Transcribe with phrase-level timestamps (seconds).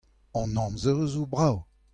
[0.41, 1.57] An amzer a zo brav.